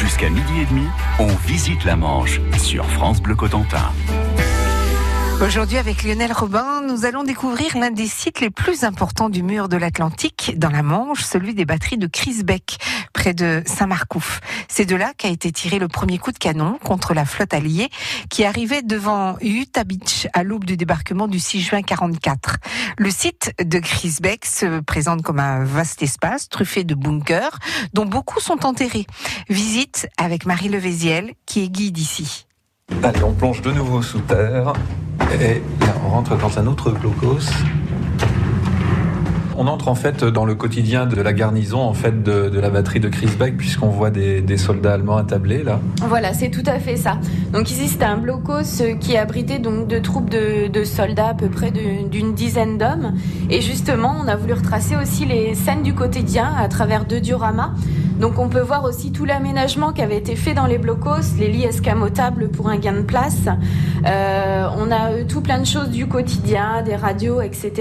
Jusqu'à 0.00 0.30
midi 0.30 0.60
et 0.62 0.64
demi, 0.64 0.86
on 1.18 1.26
visite 1.46 1.84
la 1.84 1.94
Manche 1.94 2.40
sur 2.56 2.86
France 2.86 3.20
Bleu 3.20 3.34
Cotentin. 3.34 3.92
Aujourd'hui, 5.42 5.78
avec 5.78 6.04
Lionel 6.04 6.34
Robin, 6.34 6.82
nous 6.82 7.06
allons 7.06 7.24
découvrir 7.24 7.74
l'un 7.78 7.90
des 7.90 8.06
sites 8.06 8.40
les 8.40 8.50
plus 8.50 8.84
importants 8.84 9.30
du 9.30 9.42
mur 9.42 9.70
de 9.70 9.78
l'Atlantique, 9.78 10.52
dans 10.58 10.68
la 10.68 10.82
Manche, 10.82 11.22
celui 11.22 11.54
des 11.54 11.64
batteries 11.64 11.96
de 11.96 12.06
Crisbeck, 12.06 12.76
près 13.14 13.32
de 13.32 13.62
Saint-Marcouf. 13.64 14.40
C'est 14.68 14.84
de 14.84 14.94
là 14.96 15.14
qu'a 15.16 15.28
été 15.28 15.50
tiré 15.50 15.78
le 15.78 15.88
premier 15.88 16.18
coup 16.18 16.30
de 16.30 16.36
canon 16.36 16.78
contre 16.84 17.14
la 17.14 17.24
flotte 17.24 17.54
alliée 17.54 17.88
qui 18.28 18.44
arrivait 18.44 18.82
devant 18.82 19.38
Utah 19.40 19.84
Beach 19.84 20.28
à 20.34 20.42
l'aube 20.42 20.64
du 20.64 20.76
débarquement 20.76 21.26
du 21.26 21.40
6 21.40 21.62
juin 21.62 21.80
44. 21.80 22.56
Le 22.98 23.10
site 23.10 23.54
de 23.64 23.78
Crisbeck 23.78 24.44
se 24.44 24.80
présente 24.80 25.22
comme 25.22 25.40
un 25.40 25.64
vaste 25.64 26.02
espace 26.02 26.50
truffé 26.50 26.84
de 26.84 26.94
bunkers 26.94 27.58
dont 27.94 28.04
beaucoup 28.04 28.40
sont 28.40 28.66
enterrés. 28.66 29.06
Visite 29.48 30.06
avec 30.18 30.44
Marie 30.44 30.68
Levéziel 30.68 31.32
qui 31.46 31.64
est 31.64 31.68
guide 31.70 31.96
ici. 31.96 32.46
Allez, 33.02 33.22
on 33.24 33.32
plonge 33.32 33.62
de 33.62 33.72
nouveau 33.72 34.02
sous 34.02 34.20
terre 34.20 34.74
et 35.40 35.62
on 36.04 36.10
rentre 36.10 36.36
dans 36.36 36.58
un 36.58 36.66
autre 36.66 36.90
blocos. 36.90 37.48
On 39.56 39.66
entre 39.66 39.88
en 39.88 39.94
fait 39.94 40.24
dans 40.24 40.46
le 40.46 40.54
quotidien 40.54 41.04
de 41.04 41.20
la 41.20 41.32
garnison 41.34 41.80
en 41.80 41.92
fait 41.92 42.22
de, 42.22 42.58
la 42.58 42.70
batterie 42.70 43.00
de 43.00 43.08
Crisbeck 43.08 43.56
puisqu'on 43.56 43.88
voit 43.88 44.10
des, 44.10 44.56
soldats 44.56 44.94
allemands 44.94 45.18
attablés 45.18 45.62
là. 45.62 45.80
Voilà, 46.08 46.32
c'est 46.32 46.48
tout 46.48 46.62
à 46.66 46.78
fait 46.78 46.96
ça. 46.96 47.18
Donc 47.52 47.70
ici 47.70 47.88
c'était 47.88 48.06
un 48.06 48.16
blocos 48.16 48.82
qui 49.00 49.16
abritait 49.16 49.58
donc 49.58 49.88
troupes 50.02 50.30
de 50.30 50.84
soldats 50.84 51.28
à 51.28 51.34
peu 51.34 51.48
près 51.48 51.70
d'une 51.70 52.34
dizaine 52.34 52.78
d'hommes 52.78 53.14
et 53.50 53.60
justement 53.60 54.16
on 54.22 54.28
a 54.28 54.36
voulu 54.36 54.54
retracer 54.54 54.96
aussi 54.96 55.26
les 55.26 55.54
scènes 55.54 55.82
du 55.82 55.94
quotidien 55.94 56.52
à 56.58 56.68
travers 56.68 57.04
deux 57.04 57.20
dioramas. 57.20 57.72
Donc 58.20 58.38
on 58.38 58.48
peut 58.50 58.60
voir 58.60 58.84
aussi 58.84 59.12
tout 59.12 59.24
l'aménagement 59.24 59.92
qui 59.92 60.02
avait 60.02 60.18
été 60.18 60.36
fait 60.36 60.52
dans 60.52 60.66
les 60.66 60.76
blocos, 60.76 61.36
les 61.38 61.48
lits 61.48 61.64
escamotables 61.64 62.50
pour 62.50 62.68
un 62.68 62.76
gain 62.76 62.92
de 62.92 63.00
place. 63.00 63.46
Euh, 64.06 64.68
on 64.76 64.90
a 64.90 65.12
euh, 65.12 65.24
tout 65.26 65.40
plein 65.40 65.58
de 65.58 65.64
choses 65.64 65.88
du 65.88 66.06
quotidien, 66.06 66.82
des 66.82 66.96
radios, 66.96 67.40
etc. 67.40 67.72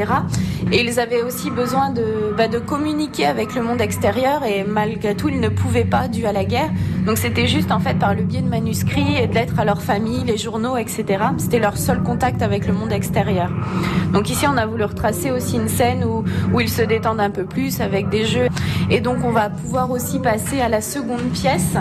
Et 0.71 0.81
ils 0.81 0.97
avaient 0.97 1.23
aussi 1.23 1.51
besoin 1.51 1.89
de, 1.89 2.33
bah, 2.37 2.47
de 2.47 2.57
communiquer 2.57 3.25
avec 3.25 3.53
le 3.53 3.61
monde 3.61 3.81
extérieur 3.81 4.45
et 4.45 4.63
malgré 4.63 5.13
tout 5.13 5.27
ils 5.27 5.41
ne 5.41 5.49
pouvaient 5.49 5.83
pas 5.83 6.07
dû 6.07 6.25
à 6.25 6.31
la 6.31 6.45
guerre. 6.45 6.69
Donc 7.05 7.17
c'était 7.17 7.47
juste 7.47 7.71
en 7.71 7.79
fait 7.79 7.95
par 7.95 8.13
le 8.13 8.23
biais 8.23 8.41
de 8.41 8.49
manuscrits 8.49 9.17
et 9.21 9.27
de 9.27 9.33
lettres 9.33 9.59
à 9.59 9.65
leur 9.65 9.81
famille, 9.81 10.23
les 10.23 10.37
journaux, 10.37 10.77
etc. 10.77 11.05
C'était 11.37 11.59
leur 11.59 11.77
seul 11.77 12.01
contact 12.03 12.41
avec 12.41 12.67
le 12.67 12.73
monde 12.73 12.91
extérieur. 12.91 13.49
Donc 14.13 14.29
ici 14.29 14.45
on 14.47 14.57
a 14.57 14.65
voulu 14.65 14.83
retracer 14.83 15.31
aussi 15.31 15.55
une 15.55 15.69
scène 15.69 16.03
où, 16.03 16.23
où 16.53 16.59
ils 16.59 16.69
se 16.69 16.81
détendent 16.81 17.21
un 17.21 17.31
peu 17.31 17.45
plus 17.45 17.81
avec 17.81 18.09
des 18.09 18.25
jeux. 18.25 18.47
Et 18.89 19.01
donc 19.01 19.23
on 19.23 19.31
va 19.31 19.49
pouvoir 19.49 19.91
aussi 19.91 20.19
passer 20.19 20.61
à 20.61 20.69
la 20.69 20.81
seconde 20.81 21.29
pièce. 21.33 21.77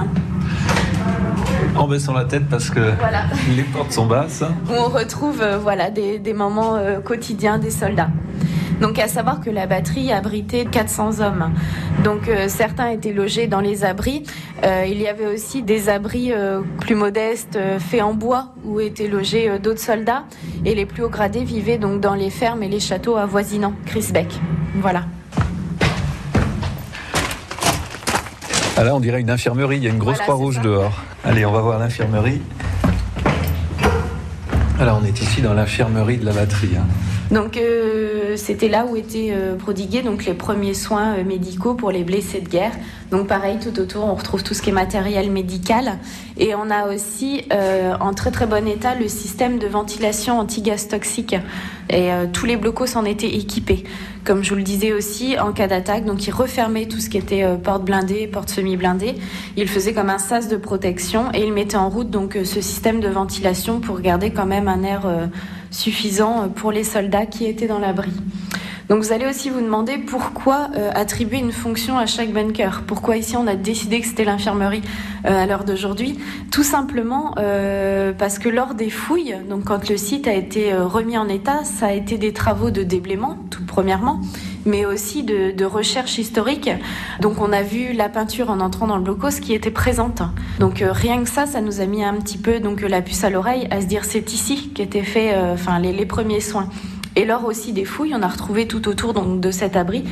En 1.76 1.86
baissant 1.86 2.12
la 2.12 2.24
tête 2.24 2.48
parce 2.48 2.70
que 2.70 2.80
les 3.56 3.62
portes 3.62 3.92
sont 3.92 4.06
basses. 4.06 4.42
Où 4.68 4.72
on 4.72 4.88
retrouve 4.88 5.40
euh, 5.42 5.58
voilà, 5.58 5.90
des, 5.90 6.32
moments 6.32 6.76
euh, 6.76 7.00
quotidiens 7.00 7.58
des 7.58 7.70
soldats. 7.70 8.10
Donc 8.80 8.98
à 8.98 9.08
savoir 9.08 9.40
que 9.40 9.50
la 9.50 9.66
batterie 9.66 10.12
abritait 10.12 10.64
400 10.64 11.20
hommes. 11.20 11.52
Donc 12.04 12.28
euh, 12.28 12.48
certains 12.48 12.90
étaient 12.90 13.12
logés 13.12 13.46
dans 13.46 13.60
les 13.60 13.84
abris. 13.84 14.22
il 14.62 15.00
y 15.00 15.06
avait 15.06 15.26
aussi 15.26 15.62
des 15.62 15.88
abris 15.88 16.32
plus 16.80 16.94
modestes 16.94 17.58
faits 17.78 18.02
en 18.02 18.14
bois 18.14 18.54
où 18.64 18.80
étaient 18.80 19.08
logés 19.08 19.58
d'autres 19.62 19.80
soldats. 19.80 20.24
Et 20.64 20.74
les 20.74 20.86
plus 20.86 21.04
hauts 21.04 21.08
gradés 21.08 21.44
vivaient 21.44 21.78
donc 21.78 22.00
dans 22.00 22.14
les 22.14 22.30
fermes 22.30 22.62
et 22.62 22.68
les 22.68 22.80
châteaux 22.80 23.16
avoisinants, 23.16 23.74
Crisbeck. 23.86 24.28
Voilà. 24.76 25.04
Ah 28.80 28.84
là, 28.84 28.94
on 28.94 29.00
dirait 29.00 29.20
une 29.20 29.30
infirmerie. 29.30 29.78
Il 29.78 29.82
y 29.82 29.88
a 29.88 29.90
une 29.90 29.98
grosse 29.98 30.18
croix 30.18 30.36
rouge 30.36 30.60
dehors. 30.60 30.92
Allez, 31.24 31.44
on 31.44 31.50
va 31.50 31.60
voir 31.62 31.80
l'infirmerie. 31.80 32.40
Alors, 34.78 35.00
on 35.02 35.04
est 35.04 35.20
ici 35.20 35.42
dans 35.42 35.52
l'infirmerie 35.52 36.18
de 36.18 36.24
la 36.24 36.32
batterie. 36.32 36.76
Hein. 36.78 36.86
Donc, 37.30 37.58
euh, 37.58 38.36
c'était 38.36 38.68
là 38.68 38.86
où 38.86 38.96
étaient 38.96 39.32
euh, 39.32 39.56
prodigués 39.56 40.02
donc 40.02 40.24
les 40.24 40.32
premiers 40.32 40.72
soins 40.72 41.18
euh, 41.18 41.24
médicaux 41.24 41.74
pour 41.74 41.90
les 41.90 42.02
blessés 42.02 42.40
de 42.40 42.48
guerre. 42.48 42.72
Donc, 43.10 43.26
pareil, 43.26 43.58
tout 43.58 43.78
autour, 43.80 44.04
on 44.04 44.14
retrouve 44.14 44.42
tout 44.42 44.54
ce 44.54 44.62
qui 44.62 44.70
est 44.70 44.72
matériel 44.72 45.30
médical. 45.30 45.98
Et 46.36 46.54
on 46.54 46.70
a 46.70 46.92
aussi, 46.92 47.42
en 48.00 48.12
très 48.12 48.30
très 48.30 48.46
bon 48.46 48.66
état, 48.68 48.94
le 48.94 49.08
système 49.08 49.58
de 49.58 49.66
ventilation 49.66 50.38
anti-gaz 50.38 50.88
toxique. 50.88 51.34
Et 51.90 52.10
tous 52.32 52.44
les 52.44 52.56
blocos 52.56 52.96
en 52.96 53.04
étaient 53.06 53.34
équipés 53.34 53.84
comme 54.28 54.44
je 54.44 54.50
vous 54.50 54.56
le 54.56 54.62
disais 54.62 54.92
aussi, 54.92 55.38
en 55.38 55.52
cas 55.52 55.68
d'attaque. 55.68 56.04
Donc, 56.04 56.26
il 56.26 56.30
refermait 56.30 56.84
tout 56.84 57.00
ce 57.00 57.08
qui 57.08 57.16
était 57.16 57.44
euh, 57.44 57.56
porte 57.56 57.82
blindée, 57.82 58.26
porte 58.26 58.50
semi-blindée. 58.50 59.14
Il 59.56 59.66
faisait 59.68 59.94
comme 59.94 60.10
un 60.10 60.18
sas 60.18 60.48
de 60.48 60.56
protection 60.58 61.32
et 61.32 61.42
il 61.44 61.52
mettait 61.54 61.78
en 61.78 61.88
route 61.88 62.10
donc 62.10 62.36
euh, 62.36 62.44
ce 62.44 62.60
système 62.60 63.00
de 63.00 63.08
ventilation 63.08 63.80
pour 63.80 64.00
garder 64.00 64.30
quand 64.30 64.44
même 64.44 64.68
un 64.68 64.82
air 64.82 65.06
euh, 65.06 65.26
suffisant 65.70 66.50
pour 66.50 66.72
les 66.72 66.84
soldats 66.84 67.24
qui 67.24 67.46
étaient 67.46 67.68
dans 67.68 67.78
l'abri. 67.78 68.12
Donc 68.88 69.02
vous 69.02 69.12
allez 69.12 69.26
aussi 69.26 69.50
vous 69.50 69.60
demander 69.60 69.98
pourquoi 69.98 70.70
euh, 70.74 70.90
attribuer 70.94 71.38
une 71.38 71.52
fonction 71.52 71.98
à 71.98 72.06
chaque 72.06 72.32
bunker. 72.32 72.84
Pourquoi 72.86 73.18
ici 73.18 73.36
on 73.36 73.46
a 73.46 73.54
décidé 73.54 74.00
que 74.00 74.06
c'était 74.06 74.24
l'infirmerie 74.24 74.80
euh, 75.26 75.42
à 75.42 75.46
l'heure 75.46 75.64
d'aujourd'hui? 75.64 76.18
Tout 76.50 76.62
simplement 76.62 77.34
euh, 77.36 78.12
parce 78.16 78.38
que 78.38 78.48
lors 78.48 78.74
des 78.74 78.88
fouilles, 78.88 79.36
donc 79.48 79.64
quand 79.64 79.90
le 79.90 79.98
site 79.98 80.26
a 80.26 80.32
été 80.32 80.74
remis 80.74 81.18
en 81.18 81.28
état, 81.28 81.64
ça 81.64 81.88
a 81.88 81.92
été 81.92 82.16
des 82.16 82.32
travaux 82.32 82.70
de 82.70 82.82
déblaiement, 82.82 83.36
tout 83.50 83.64
premièrement 83.66 84.20
mais 84.66 84.84
aussi 84.84 85.22
de, 85.22 85.64
recherche 85.64 86.18
historique. 86.18 86.68
Donc 87.20 87.40
on 87.40 87.52
a 87.52 87.62
vu 87.62 87.94
la 87.94 88.10
peinture 88.10 88.50
en 88.50 88.60
entrant 88.60 88.86
dans 88.86 88.96
le 88.96 89.02
blocos 89.02 89.40
qui 89.40 89.54
était 89.54 89.70
présente. 89.70 90.20
Donc 90.60 90.82
rien 90.82 91.22
que 91.22 91.28
ça, 91.28 91.46
ça 91.46 91.62
nous 91.62 91.80
a 91.80 91.86
mis 91.86 92.04
un 92.04 92.14
petit 92.14 92.36
peu 92.36 92.60
donc 92.60 92.82
la 92.82 93.00
puce 93.00 93.24
à 93.24 93.30
l'oreille 93.30 93.66
à 93.70 93.80
se 93.80 93.86
dire 93.86 94.04
c'est 94.04 94.30
ici 94.32 94.70
qu'étaient 94.74 95.04
faits 95.04 95.34
enfin 95.54 95.78
les 95.78 96.04
premiers 96.04 96.40
soins. 96.40 96.68
Et 97.18 97.24
lors 97.24 97.44
aussi 97.44 97.72
des 97.72 97.84
fouilles, 97.84 98.14
on 98.14 98.22
a 98.22 98.28
retrouvé 98.28 98.68
tout 98.68 98.86
autour 98.86 99.12
donc, 99.12 99.40
de 99.40 99.50
cet 99.50 99.74
abri 99.74 100.04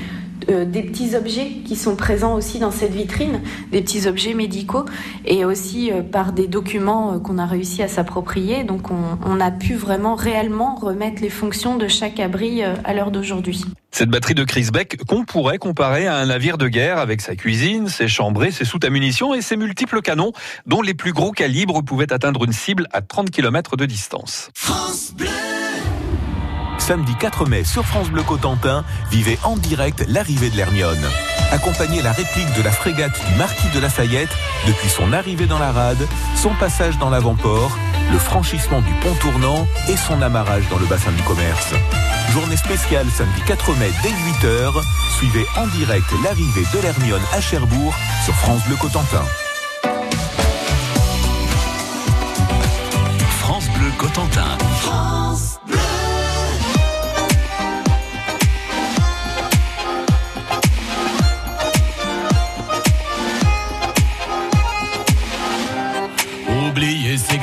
euh, 0.51 0.65
des 0.65 0.83
petits 0.83 1.15
objets 1.15 1.49
qui 1.65 1.77
sont 1.77 1.95
présents 1.95 2.35
aussi 2.35 2.59
dans 2.59 2.73
cette 2.73 2.93
vitrine, 2.93 3.41
des 3.71 3.81
petits 3.81 4.09
objets 4.09 4.35
médicaux 4.35 4.85
et 5.25 5.45
aussi 5.45 5.93
euh, 5.93 6.03
par 6.03 6.33
des 6.33 6.49
documents 6.49 7.15
euh, 7.15 7.19
qu'on 7.21 7.39
a 7.39 7.47
réussi 7.47 7.81
à 7.81 7.87
s'approprier. 7.87 8.65
Donc 8.65 8.91
on, 8.91 9.41
a 9.41 9.51
pu 9.53 9.75
vraiment 9.75 10.17
réellement 10.17 10.75
remettre 10.75 11.23
les 11.23 11.31
fonctions 11.31 11.77
de 11.77 11.87
chaque 11.87 12.19
abri 12.19 12.63
à 12.63 12.93
l'heure 12.93 13.13
d'aujourd'hui. 13.13 13.65
Cette 13.93 14.09
batterie 14.09 14.35
de 14.35 14.43
Crisbeck 14.43 14.97
qu'on 15.07 15.25
pourrait 15.25 15.59
comparer 15.59 16.09
à 16.09 16.17
un 16.17 16.27
navire 16.27 16.59
de 16.59 16.67
guerre 16.67 16.99
avec 16.99 17.21
sa 17.21 17.37
cuisine, 17.37 17.87
ses 17.89 18.09
chambrées, 18.09 18.51
ses 18.51 18.65
soutes 18.65 18.85
à 18.85 18.91
munitions 18.91 19.33
et 19.33 19.43
ses 19.43 19.57
multiples 19.57 20.03
canons 20.03 20.33
dont 20.67 20.83
les 20.83 20.95
plus 20.95 21.13
gros 21.13 21.31
calibres 21.31 21.85
pouvaient 21.85 22.13
atteindre 22.13 22.43
une 22.45 22.53
cible 22.53 22.89
à 22.93 23.01
30 23.01 23.31
km 23.31 23.77
de 23.77 23.87
distance. 23.87 24.51
France 24.55 25.13
Bleu 25.17 25.46
samedi 26.87 27.17
4 27.17 27.47
mai 27.47 27.65
sur 27.65 27.85
France 27.85 28.11
Bleu 28.11 28.23
Cotentin, 28.23 28.85
vivez 29.11 29.41
en 29.43 29.57
direct 29.57 30.05
l'arrivée 30.07 30.51
de 30.51 30.57
l'Hermione. 30.57 31.05
Accompagnez 31.51 32.01
la 32.01 32.13
réplique 32.13 32.53
de 32.57 32.63
la 32.63 32.71
frégate 32.71 33.21
du 33.29 33.35
Marquis 33.35 33.69
de 33.75 33.81
Lafayette 33.81 34.31
depuis 34.69 34.89
son 34.89 35.13
arrivée 35.13 35.47
dans 35.47 35.59
la 35.59 35.73
rade, 35.73 36.07
son 36.37 36.55
passage 36.55 36.97
dans 36.99 37.11
l'avant-port, 37.11 37.77
le 38.13 38.19
franchissement 38.19 38.83
du 38.83 38.93
pont 39.01 39.15
tournant 39.15 39.67
et 39.89 39.97
son 39.97 40.23
amarrage 40.23 40.69
dans 40.71 40.79
le 40.79 40.87
bassin 40.87 41.11
du 41.11 41.23
commerce. 41.25 41.75
Journée 42.31 42.57
spéciale 42.57 43.07
samedi 43.11 43.41
4 43.49 43.73
mai 43.79 43.91
dès 44.05 44.47
8h. 44.47 44.81
Suivez 45.19 45.47
en 45.57 45.67
direct 45.67 46.07
l'arrivée 46.23 46.67
de 46.73 46.83
l'Hermione 46.83 47.23
à 47.33 47.41
Cherbourg 47.41 47.97
sur 48.25 48.35
France 48.35 48.65
Bleu 48.65 48.77
Cotentin. 48.77 49.25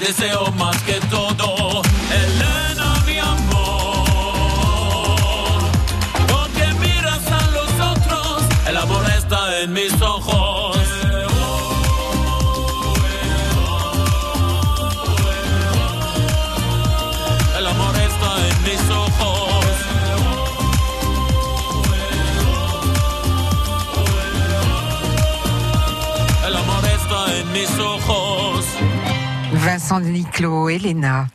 Deseo 0.00 0.52
más 0.52 0.80
que 0.82 1.00
todo, 1.10 1.82
Elena, 2.10 3.02
mi 3.06 3.18
amor. 3.18 3.98
Porque 6.28 6.72
miras 6.80 7.26
a 7.26 7.50
los 7.50 7.70
otros, 7.96 8.42
el 8.68 8.76
amor 8.76 9.04
está 9.16 9.60
en 9.60 9.72
mis 9.72 9.92
ojos. 10.00 10.78
El 17.58 17.66
amor 17.66 17.96
está 17.96 18.48
en 18.48 18.62
mis 18.62 18.90
ojos. 18.90 19.64
El 26.46 26.56
amor 26.56 26.84
está 26.86 27.36
en 27.36 27.52
mis 27.52 27.78
ojos. 27.78 28.17
Vincent 29.70 30.00
Niclot, 30.00 30.70
Elena. 30.70 31.26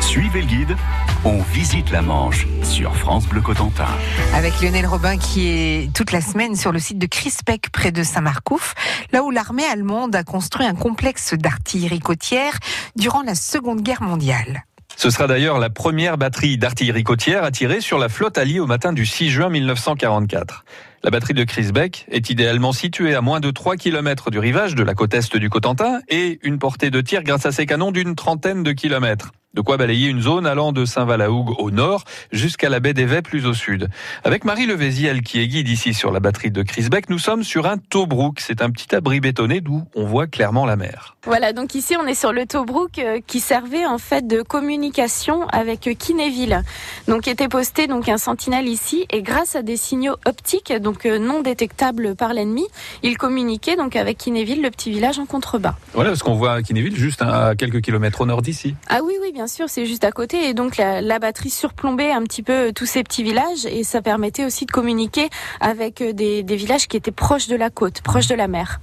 Suivez 0.00 0.40
le 0.40 0.48
guide, 0.48 0.76
on 1.24 1.40
visite 1.42 1.92
la 1.92 2.02
Manche 2.02 2.48
sur 2.64 2.92
France 2.96 3.28
Bleu 3.28 3.40
Cotentin. 3.40 3.86
Avec 4.34 4.60
Lionel 4.60 4.84
Robin 4.84 5.16
qui 5.16 5.46
est 5.46 5.92
toute 5.94 6.10
la 6.10 6.22
semaine 6.22 6.56
sur 6.56 6.72
le 6.72 6.80
site 6.80 6.98
de 6.98 7.06
Crispec 7.06 7.70
près 7.70 7.92
de 7.92 8.02
Saint-Marcouf, 8.02 8.74
là 9.12 9.22
où 9.22 9.30
l'armée 9.30 9.64
allemande 9.64 10.16
a 10.16 10.24
construit 10.24 10.66
un 10.66 10.74
complexe 10.74 11.34
d'artillerie 11.34 12.00
côtière 12.00 12.58
durant 12.96 13.22
la 13.22 13.36
Seconde 13.36 13.82
Guerre 13.82 14.02
mondiale. 14.02 14.64
Ce 15.02 15.08
sera 15.08 15.26
d'ailleurs 15.26 15.58
la 15.58 15.70
première 15.70 16.18
batterie 16.18 16.58
d'artillerie 16.58 17.04
côtière 17.04 17.42
à 17.42 17.50
tirer 17.50 17.80
sur 17.80 17.98
la 17.98 18.10
flotte 18.10 18.36
alliée 18.36 18.60
au 18.60 18.66
matin 18.66 18.92
du 18.92 19.06
6 19.06 19.30
juin 19.30 19.48
1944. 19.48 20.66
La 21.02 21.10
batterie 21.10 21.32
de 21.32 21.42
Crisbeck 21.42 22.04
est 22.10 22.28
idéalement 22.28 22.72
située 22.72 23.14
à 23.14 23.22
moins 23.22 23.40
de 23.40 23.50
3 23.50 23.76
km 23.76 24.30
du 24.30 24.38
rivage 24.38 24.74
de 24.74 24.82
la 24.82 24.92
côte 24.92 25.14
est 25.14 25.38
du 25.38 25.48
Cotentin 25.48 26.00
et 26.10 26.38
une 26.42 26.58
portée 26.58 26.90
de 26.90 27.00
tir 27.00 27.22
grâce 27.22 27.46
à 27.46 27.50
ses 27.50 27.64
canons 27.64 27.92
d'une 27.92 28.14
trentaine 28.14 28.62
de 28.62 28.72
kilomètres. 28.72 29.32
De 29.52 29.62
quoi 29.62 29.76
balayer 29.76 30.06
une 30.06 30.20
zone 30.20 30.46
allant 30.46 30.70
de 30.70 30.84
Saint-Valahougue 30.84 31.58
au 31.58 31.72
nord 31.72 32.04
jusqu'à 32.30 32.68
la 32.68 32.78
baie 32.78 32.92
d'Evey 32.92 33.20
plus 33.20 33.46
au 33.46 33.52
sud. 33.52 33.88
Avec 34.22 34.44
Marie 34.44 34.64
Levéziel 34.64 35.22
qui 35.22 35.40
est 35.40 35.48
guide 35.48 35.68
ici 35.68 35.92
sur 35.92 36.12
la 36.12 36.20
batterie 36.20 36.52
de 36.52 36.62
Crisbeck, 36.62 37.10
nous 37.10 37.18
sommes 37.18 37.42
sur 37.42 37.66
un 37.66 37.76
Tobruk. 37.76 38.38
C'est 38.38 38.62
un 38.62 38.70
petit 38.70 38.94
abri 38.94 39.18
bétonné 39.18 39.60
d'où 39.60 39.82
on 39.96 40.04
voit 40.04 40.28
clairement 40.28 40.66
la 40.66 40.76
mer. 40.76 41.16
Voilà, 41.26 41.52
donc 41.52 41.74
ici 41.74 41.96
on 42.00 42.06
est 42.06 42.14
sur 42.14 42.32
le 42.32 42.46
Tobruk 42.46 43.00
euh, 43.00 43.18
qui 43.26 43.40
servait 43.40 43.84
en 43.84 43.98
fait 43.98 44.24
de 44.24 44.40
communication 44.42 45.48
avec 45.48 45.80
Kinéville. 45.98 46.62
Donc 47.08 47.26
était 47.26 47.48
posté 47.48 47.88
donc 47.88 48.08
un 48.08 48.18
sentinelle 48.18 48.68
ici 48.68 49.04
et 49.10 49.20
grâce 49.20 49.56
à 49.56 49.62
des 49.62 49.76
signaux 49.76 50.14
optiques 50.26 50.72
donc 50.80 51.06
euh, 51.06 51.18
non 51.18 51.42
détectables 51.42 52.14
par 52.14 52.34
l'ennemi, 52.34 52.68
il 53.02 53.18
communiquait 53.18 53.74
donc 53.74 53.96
avec 53.96 54.16
Kinéville, 54.16 54.62
le 54.62 54.70
petit 54.70 54.92
village 54.92 55.18
en 55.18 55.26
contrebas. 55.26 55.74
Voilà, 55.92 56.10
parce 56.10 56.22
qu'on 56.22 56.34
voit 56.34 56.52
à 56.52 56.62
Kinéville 56.62 56.94
juste 56.94 57.20
à 57.20 57.56
quelques 57.58 57.80
kilomètres 57.80 58.20
au 58.20 58.26
nord 58.26 58.42
d'ici. 58.42 58.76
Ah 58.88 59.00
oui 59.02 59.14
oui, 59.20 59.32
bien 59.32 59.39
sûr, 59.46 59.68
c'est 59.68 59.86
juste 59.86 60.04
à 60.04 60.12
côté 60.12 60.48
et 60.48 60.54
donc 60.54 60.76
la, 60.76 61.00
la 61.00 61.18
batterie 61.18 61.50
surplombait 61.50 62.10
un 62.12 62.22
petit 62.22 62.42
peu 62.42 62.72
tous 62.72 62.86
ces 62.86 63.02
petits 63.02 63.22
villages 63.22 63.66
et 63.66 63.84
ça 63.84 64.02
permettait 64.02 64.44
aussi 64.44 64.66
de 64.66 64.70
communiquer 64.70 65.28
avec 65.60 66.00
euh, 66.00 66.12
des, 66.12 66.42
des 66.42 66.56
villages 66.56 66.88
qui 66.88 66.96
étaient 66.96 67.10
proches 67.10 67.46
de 67.48 67.56
la 67.56 67.70
côte, 67.70 68.00
proches 68.02 68.26
de 68.26 68.34
la 68.34 68.48
mer. 68.48 68.80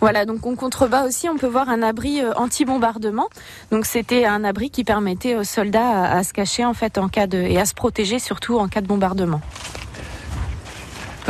Voilà, 0.00 0.24
donc 0.24 0.46
en 0.46 0.54
contrebas 0.54 1.06
aussi, 1.06 1.28
on 1.28 1.36
peut 1.36 1.46
voir 1.46 1.68
un 1.68 1.82
abri 1.82 2.20
euh, 2.20 2.32
anti-bombardement. 2.34 3.28
Donc 3.70 3.86
c'était 3.86 4.24
un 4.24 4.44
abri 4.44 4.70
qui 4.70 4.84
permettait 4.84 5.36
aux 5.36 5.44
soldats 5.44 5.88
à, 5.88 6.18
à 6.18 6.24
se 6.24 6.32
cacher 6.32 6.64
en 6.64 6.74
fait 6.74 6.98
en 6.98 7.08
cas 7.08 7.26
de 7.26 7.38
et 7.38 7.58
à 7.58 7.64
se 7.64 7.74
protéger 7.74 8.18
surtout 8.18 8.58
en 8.58 8.68
cas 8.68 8.80
de 8.80 8.86
bombardement. 8.86 9.40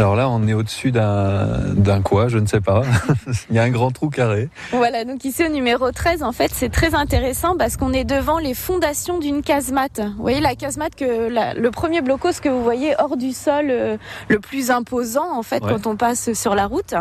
Alors 0.00 0.16
là, 0.16 0.30
on 0.30 0.48
est 0.48 0.54
au-dessus 0.54 0.92
d'un 0.92 2.00
quoi, 2.02 2.28
je 2.28 2.38
ne 2.38 2.46
sais 2.46 2.62
pas. 2.62 2.80
Il 3.50 3.56
y 3.56 3.58
a 3.58 3.62
un 3.64 3.68
grand 3.68 3.90
trou 3.90 4.08
carré. 4.08 4.48
Voilà, 4.72 5.04
donc 5.04 5.26
ici 5.26 5.44
au 5.44 5.50
numéro 5.50 5.92
13, 5.92 6.22
en 6.22 6.32
fait, 6.32 6.50
c'est 6.54 6.70
très 6.70 6.94
intéressant 6.94 7.54
parce 7.58 7.76
qu'on 7.76 7.92
est 7.92 8.04
devant 8.04 8.38
les 8.38 8.54
fondations 8.54 9.18
d'une 9.18 9.42
casemate. 9.42 10.00
Vous 10.00 10.22
voyez 10.22 10.40
la 10.40 10.54
casemate 10.54 10.94
que 10.94 11.28
la- 11.28 11.52
le 11.52 11.70
premier 11.70 12.00
blocos 12.00 12.40
que 12.42 12.48
vous 12.48 12.62
voyez 12.62 12.94
hors 12.98 13.18
du 13.18 13.32
sol, 13.32 13.66
euh, 13.68 13.98
le 14.28 14.38
plus 14.38 14.70
imposant 14.70 15.36
en 15.36 15.42
fait 15.42 15.62
Ouais. 15.62 15.70
quand 15.70 15.86
on 15.86 15.96
passe 15.96 16.32
sur 16.32 16.54
la 16.54 16.64
route. 16.64 16.94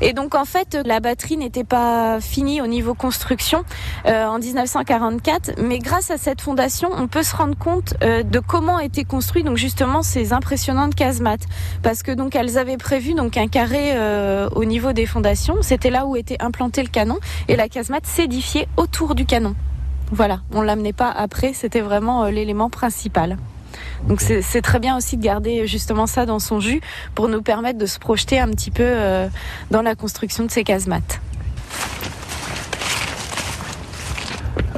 Et 0.00 0.14
donc 0.14 0.34
en 0.34 0.46
fait, 0.46 0.78
la 0.86 1.00
batterie 1.00 1.36
n'était 1.36 1.62
pas 1.64 2.22
finie 2.22 2.62
au 2.62 2.66
niveau 2.66 2.94
construction 2.94 3.64
euh, 4.06 4.24
en 4.24 4.38
1944, 4.38 5.56
mais 5.60 5.78
grâce 5.78 6.10
à 6.10 6.16
cette 6.16 6.40
fondation, 6.40 6.88
on 6.96 7.06
peut 7.06 7.22
se 7.22 7.36
rendre 7.36 7.58
compte 7.58 7.92
euh, 8.02 8.22
de 8.22 8.38
comment 8.38 8.78
étaient 8.78 9.04
construits 9.04 9.42
donc 9.42 9.58
justement 9.58 10.02
ces 10.02 10.32
impressionnantes 10.32 10.94
casemates, 10.94 11.42
parce 11.82 12.02
que 12.02 12.12
donc 12.12 12.29
elles 12.34 12.58
avaient 12.58 12.76
prévu 12.76 13.14
donc 13.14 13.36
un 13.36 13.48
carré 13.48 13.92
euh, 13.92 14.48
au 14.54 14.64
niveau 14.64 14.92
des 14.92 15.06
fondations, 15.06 15.56
c'était 15.62 15.90
là 15.90 16.06
où 16.06 16.16
était 16.16 16.36
implanté 16.40 16.82
le 16.82 16.88
canon, 16.88 17.18
et 17.48 17.56
la 17.56 17.68
casemate 17.68 18.06
s'édifiait 18.06 18.68
autour 18.76 19.14
du 19.14 19.26
canon. 19.26 19.54
Voilà, 20.12 20.40
on 20.52 20.62
l'amenait 20.62 20.92
pas 20.92 21.10
après, 21.10 21.52
c'était 21.52 21.80
vraiment 21.80 22.24
euh, 22.24 22.30
l'élément 22.30 22.70
principal. 22.70 23.36
Donc 24.08 24.20
c'est 24.20 24.42
c'est 24.42 24.62
très 24.62 24.80
bien 24.80 24.96
aussi 24.96 25.16
de 25.16 25.22
garder 25.22 25.66
justement 25.66 26.06
ça 26.06 26.26
dans 26.26 26.38
son 26.38 26.58
jus 26.58 26.80
pour 27.14 27.28
nous 27.28 27.42
permettre 27.42 27.78
de 27.78 27.86
se 27.86 27.98
projeter 27.98 28.40
un 28.40 28.48
petit 28.48 28.70
peu 28.70 28.82
euh, 28.84 29.28
dans 29.70 29.82
la 29.82 29.94
construction 29.94 30.44
de 30.44 30.50
ces 30.50 30.64
casemates. 30.64 31.20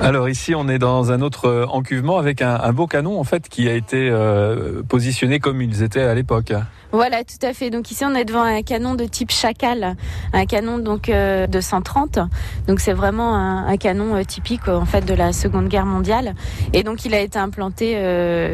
Alors 0.02 0.28
ici, 0.28 0.52
on 0.56 0.68
est 0.68 0.80
dans 0.80 1.12
un 1.12 1.20
autre 1.20 1.44
euh, 1.44 1.66
encuvement 1.66 2.18
avec 2.18 2.42
un, 2.42 2.72
beau 2.72 2.88
canon 2.88 3.20
en 3.20 3.24
fait 3.24 3.48
qui 3.48 3.68
a 3.68 3.74
été 3.74 4.08
euh, 4.10 4.82
positionné 4.82 5.38
comme 5.38 5.62
ils 5.62 5.84
étaient 5.84 6.02
à 6.02 6.12
l'époque. 6.12 6.52
Voilà, 6.90 7.22
tout 7.22 7.46
à 7.46 7.52
fait. 7.52 7.70
Donc 7.70 7.88
ici, 7.92 8.04
on 8.04 8.12
est 8.16 8.24
devant 8.24 8.42
un 8.42 8.62
canon 8.62 8.96
de 8.96 9.04
type 9.04 9.30
Chacal, 9.30 9.94
un 10.32 10.44
canon 10.44 10.78
donc 10.78 11.08
euh, 11.08 11.46
de 11.46 11.60
130. 11.60 12.18
Donc 12.66 12.80
c'est 12.80 12.92
vraiment 12.92 13.36
un, 13.36 13.76
canon 13.76 14.24
typique 14.24 14.66
en 14.66 14.86
fait 14.86 15.02
de 15.02 15.14
la 15.14 15.32
Seconde 15.32 15.68
Guerre 15.68 15.86
mondiale. 15.86 16.34
Et 16.72 16.82
donc 16.82 17.04
il 17.04 17.14
a 17.14 17.20
été 17.20 17.38
implanté 17.38 17.92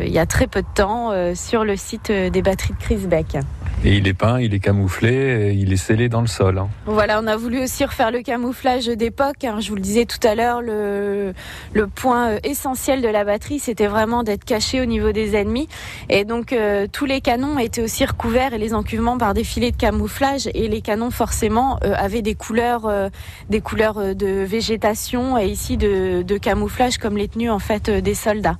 il 0.06 0.12
y 0.12 0.18
a 0.18 0.26
très 0.26 0.48
peu 0.48 0.60
de 0.60 0.68
temps 0.74 1.12
sur 1.34 1.64
le 1.64 1.76
site 1.76 2.12
des 2.12 2.42
batteries 2.42 2.74
de 2.74 2.78
Crisbeck. 2.78 3.38
Et 3.84 3.96
il 3.98 4.08
est 4.08 4.12
peint, 4.14 4.40
il 4.40 4.54
est 4.54 4.58
camouflé, 4.58 5.54
il 5.56 5.72
est 5.72 5.76
scellé 5.76 6.08
dans 6.08 6.20
le 6.20 6.26
sol. 6.26 6.58
hein. 6.58 6.68
Voilà, 6.84 7.20
on 7.22 7.26
a 7.28 7.36
voulu 7.36 7.62
aussi 7.62 7.84
refaire 7.84 8.10
le 8.10 8.22
camouflage 8.22 8.86
d'époque. 8.86 9.44
hein. 9.44 9.60
Je 9.60 9.68
vous 9.70 9.76
le 9.76 9.80
disais 9.80 10.04
tout 10.04 10.18
à 10.26 10.34
l'heure, 10.34 10.60
le, 10.60 11.32
le 11.74 11.86
point 11.86 12.30
euh, 12.30 12.38
essentiel 12.42 13.02
de 13.02 13.08
la 13.08 13.24
batterie, 13.24 13.60
c'était 13.60 13.86
vraiment 13.86 14.24
d'être 14.24 14.44
caché 14.44 14.80
au 14.80 14.84
niveau 14.84 15.12
des 15.12 15.36
ennemis. 15.36 15.68
Et 16.08 16.24
donc, 16.24 16.52
euh, 16.52 16.88
tous 16.90 17.04
les 17.06 17.20
canons 17.20 17.56
étaient 17.60 17.80
aussi 17.80 18.04
recouverts 18.04 18.52
et 18.52 18.58
les 18.58 18.74
encuvements 18.74 19.16
par 19.16 19.32
des 19.32 19.44
filets 19.44 19.70
de 19.70 19.76
camouflage. 19.76 20.48
Et 20.54 20.66
les 20.66 20.80
canons, 20.80 21.12
forcément, 21.12 21.78
euh, 21.84 21.94
avaient 21.96 22.22
des 22.22 22.34
couleurs, 22.34 22.86
euh, 22.86 23.08
des 23.48 23.60
couleurs 23.60 24.16
de 24.16 24.26
végétation 24.44 25.38
et 25.38 25.46
ici 25.46 25.76
de, 25.76 26.22
de 26.22 26.36
camouflage 26.36 26.98
comme 26.98 27.16
les 27.16 27.28
tenues 27.28 27.50
en 27.50 27.60
fait 27.60 27.90
des 27.90 28.14
soldats. 28.14 28.58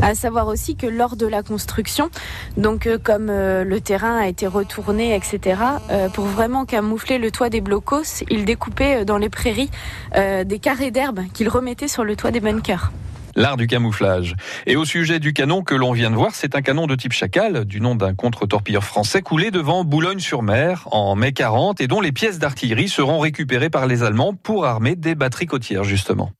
À 0.00 0.14
savoir 0.14 0.46
aussi 0.46 0.74
que 0.74 0.86
lors 0.86 1.16
de 1.16 1.26
la 1.26 1.42
construction, 1.42 2.08
donc 2.56 2.88
comme 3.04 3.26
le 3.26 3.78
terrain 3.80 4.16
a 4.18 4.26
été 4.28 4.37
retourné, 4.46 5.14
etc., 5.14 5.60
euh, 5.90 6.08
pour 6.08 6.26
vraiment 6.26 6.64
camoufler 6.64 7.18
le 7.18 7.30
toit 7.30 7.50
des 7.50 7.60
blocos, 7.60 8.22
ils 8.30 8.44
découpaient 8.44 9.02
euh, 9.02 9.04
dans 9.04 9.18
les 9.18 9.28
prairies 9.28 9.70
euh, 10.16 10.44
des 10.44 10.58
carrés 10.58 10.90
d'herbe 10.90 11.20
qu'ils 11.32 11.48
remettaient 11.48 11.88
sur 11.88 12.04
le 12.04 12.16
toit 12.16 12.30
des 12.30 12.40
bunkers. 12.40 12.92
l'art 13.34 13.56
du 13.56 13.66
camouflage. 13.66 14.34
Et 14.66 14.76
au 14.76 14.84
sujet 14.84 15.20
du 15.20 15.32
canon 15.32 15.62
que 15.62 15.74
l'on 15.74 15.92
vient 15.92 16.10
de 16.10 16.16
voir, 16.16 16.34
c'est 16.34 16.56
un 16.56 16.62
canon 16.62 16.86
de 16.86 16.94
type 16.96 17.12
Chacal, 17.12 17.64
du 17.64 17.80
nom 17.80 17.94
d'un 17.94 18.14
contre-torpilleur 18.14 18.84
français 18.84 19.22
coulé 19.22 19.50
devant 19.50 19.84
Boulogne-sur-Mer 19.84 20.88
en 20.90 21.14
mai 21.14 21.32
40 21.32 21.80
et 21.80 21.86
dont 21.86 22.00
les 22.00 22.12
pièces 22.12 22.38
d'artillerie 22.38 22.88
seront 22.88 23.20
récupérées 23.20 23.70
par 23.70 23.86
les 23.86 24.02
Allemands 24.02 24.34
pour 24.34 24.64
armer 24.66 24.96
des 24.96 25.14
batteries 25.14 25.46
côtières 25.46 25.84
justement. 25.84 26.32